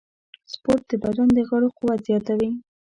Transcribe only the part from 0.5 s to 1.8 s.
سپورت د بدن د غړو